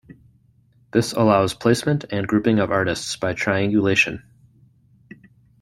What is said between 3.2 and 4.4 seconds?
triangulation.